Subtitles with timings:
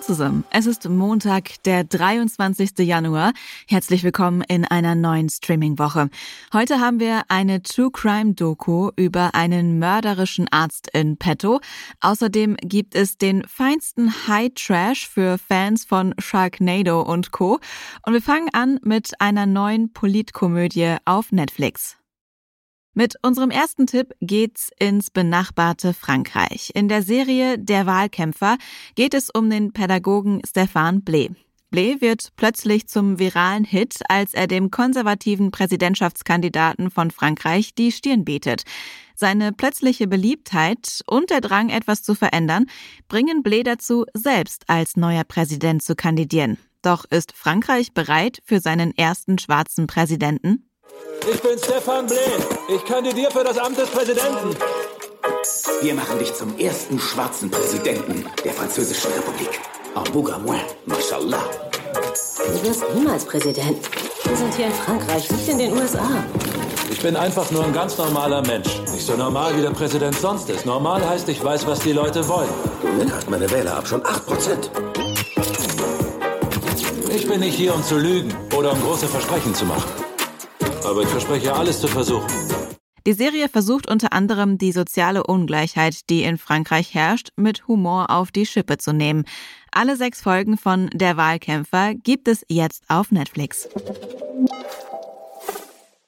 [0.00, 2.70] Hallo zusammen, es ist Montag, der 23.
[2.78, 3.34] Januar.
[3.68, 6.08] Herzlich willkommen in einer neuen Streaming-Woche.
[6.54, 11.60] Heute haben wir eine True Crime Doku über einen mörderischen Arzt in petto.
[12.00, 17.60] Außerdem gibt es den feinsten High Trash für Fans von Sharknado und Co.
[18.06, 21.99] Und wir fangen an mit einer neuen Politkomödie auf Netflix.
[22.92, 26.72] Mit unserem ersten Tipp geht's ins benachbarte Frankreich.
[26.74, 28.58] In der Serie Der Wahlkämpfer
[28.96, 31.32] geht es um den Pädagogen Stéphane Blé.
[31.70, 38.24] Blé wird plötzlich zum viralen Hit, als er dem konservativen Präsidentschaftskandidaten von Frankreich die Stirn
[38.24, 38.64] bietet.
[39.14, 42.66] Seine plötzliche Beliebtheit und der Drang, etwas zu verändern,
[43.06, 46.58] bringen Blé dazu, selbst als neuer Präsident zu kandidieren.
[46.82, 50.69] Doch ist Frankreich bereit für seinen ersten schwarzen Präsidenten?
[51.30, 52.16] Ich bin Stefan Blé.
[52.74, 54.56] Ich kandidiere für das Amt des Präsidenten.
[55.82, 59.60] Wir machen dich zum ersten schwarzen Präsidenten der Französischen Republik.
[59.94, 61.44] En Bougamoin, mashallah.
[62.46, 63.78] Du wirst niemals Präsident.
[64.24, 66.08] Wir sind hier in Frankreich, nicht in den USA.
[66.90, 68.80] Ich bin einfach nur ein ganz normaler Mensch.
[68.92, 70.66] Nicht so normal, wie der Präsident sonst ist.
[70.66, 72.48] Normal heißt, ich weiß, was die Leute wollen.
[72.82, 74.70] Somit hat meine Wähler ab schon 8%.
[77.14, 79.99] Ich bin nicht hier, um zu lügen oder um große Versprechen zu machen.
[80.84, 82.28] Aber ich verspreche alles zu versuchen.
[83.06, 88.30] Die Serie versucht unter anderem die soziale Ungleichheit, die in Frankreich herrscht, mit Humor auf
[88.30, 89.24] die Schippe zu nehmen.
[89.72, 93.68] Alle sechs Folgen von Der Wahlkämpfer gibt es jetzt auf Netflix.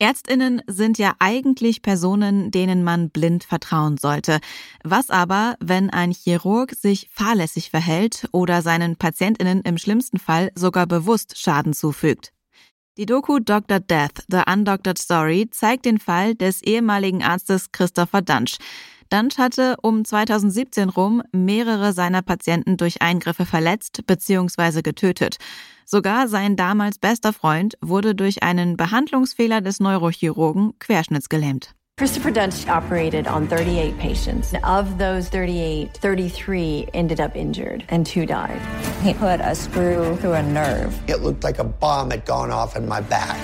[0.00, 4.40] Ärztinnen sind ja eigentlich Personen, denen man blind vertrauen sollte.
[4.82, 10.86] Was aber, wenn ein Chirurg sich fahrlässig verhält oder seinen Patientinnen im schlimmsten Fall sogar
[10.86, 12.32] bewusst Schaden zufügt?
[12.98, 13.78] Die Doku Dr.
[13.78, 18.56] Death, The Undoctored Story zeigt den Fall des ehemaligen Arztes Christopher Dunsch.
[19.10, 24.82] Dunsch hatte um 2017 rum mehrere seiner Patienten durch Eingriffe verletzt bzw.
[24.82, 25.36] getötet.
[25.84, 31.74] Sogar sein damals bester Freund wurde durch einen Behandlungsfehler des Neurochirurgen querschnittsgelähmt.
[32.00, 34.54] Christopher Dunst operated on 38 patients.
[34.64, 38.58] Of those 38, 33 ended up injured and two died.
[39.02, 40.98] He put a screw through a nerve.
[41.10, 43.36] It looked like a bomb had gone off in my back.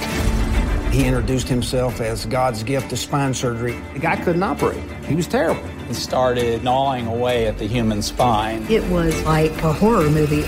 [0.91, 3.79] He introduced himself as God's gift to spine surgery.
[3.93, 4.83] The guy couldn't operate.
[5.05, 5.63] He was terrible.
[5.87, 8.65] He started gnawing away at the human spine.
[8.71, 10.45] It was like a horror movie.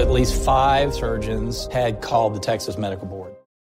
[0.00, 3.17] At least five surgeons had called the Texas Medical Board.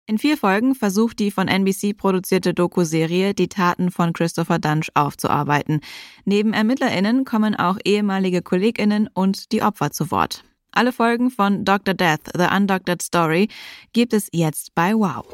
[0.06, 5.80] In vier Folgen versucht die von NBC produzierte Doku-Serie, die Taten von Christopher Dunsch aufzuarbeiten.
[6.26, 10.44] Neben ErmittlerInnen kommen auch ehemalige KollegInnen und die Opfer zu Wort.
[10.72, 11.94] Alle Folgen von Dr.
[11.94, 13.48] Death, The Undoctored Story
[13.94, 15.24] gibt es jetzt bei Wow.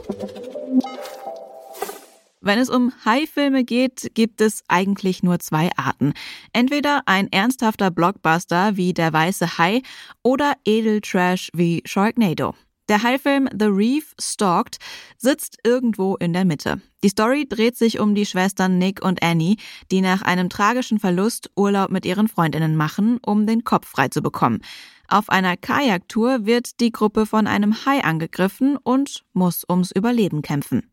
[2.41, 6.13] Wenn es um High-Filme geht, gibt es eigentlich nur zwei Arten.
[6.53, 9.83] Entweder ein ernsthafter Blockbuster wie Der Weiße Hai
[10.23, 12.55] oder Edeltrash wie Sharknado.
[12.91, 14.79] Der Heilfilm The Reef Stalked
[15.17, 16.81] sitzt irgendwo in der Mitte.
[17.05, 19.59] Die Story dreht sich um die Schwestern Nick und Annie,
[19.93, 24.23] die nach einem tragischen Verlust Urlaub mit ihren Freundinnen machen, um den Kopf frei zu
[24.23, 24.61] bekommen.
[25.07, 30.91] Auf einer Kajaktour wird die Gruppe von einem Hai angegriffen und muss ums Überleben kämpfen.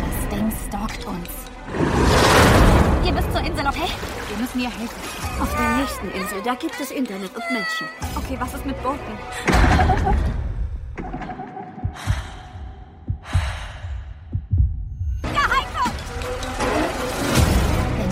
[0.00, 1.28] Das Ding stalkt uns.
[3.04, 3.92] Ihr müsst zur Insel, okay?
[4.30, 5.42] Wir müssen ihr helfen.
[5.42, 7.86] Auf der nächsten Insel, da gibt es Internet und Menschen.
[8.16, 10.36] Okay, was ist mit Booten?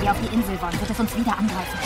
[0.04, 1.78] wir auf die Insel wollen, wird es uns wieder angreifen.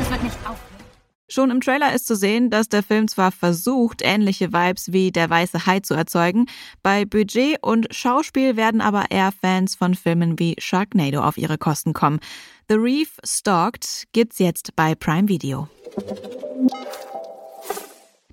[0.00, 0.80] Es wird nicht aufhören.
[1.28, 5.30] Schon im Trailer ist zu sehen, dass der Film zwar versucht, ähnliche Vibes wie Der
[5.30, 6.46] Weiße Hai zu erzeugen,
[6.82, 11.92] bei Budget und Schauspiel werden aber eher Fans von Filmen wie Sharknado auf ihre Kosten
[11.92, 12.20] kommen.
[12.68, 15.68] The Reef Stalked gibt's jetzt bei Prime Video.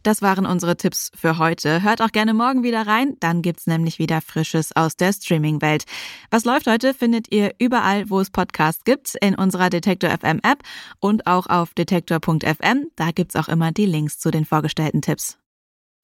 [0.03, 1.83] Das waren unsere Tipps für heute.
[1.83, 5.85] Hört auch gerne morgen wieder rein, dann gibt's nämlich wieder Frisches aus der Streaming-Welt.
[6.31, 10.63] Was läuft heute, findet ihr überall, wo es Podcasts gibt, in unserer Detektor FM App
[10.99, 12.87] und auch auf detektor.fm.
[12.95, 15.37] Da gibt's auch immer die Links zu den vorgestellten Tipps.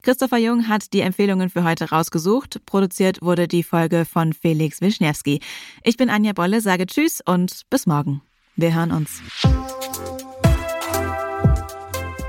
[0.04, 2.60] Christopher Jung hat die Empfehlungen für heute rausgesucht.
[2.66, 5.40] Produziert wurde die Folge von Felix Wischniewski.
[5.82, 8.20] Ich bin Anja Bolle, sage Tschüss und bis morgen.
[8.54, 9.22] Wir hören uns.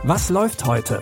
[0.04, 1.02] Was läuft heute?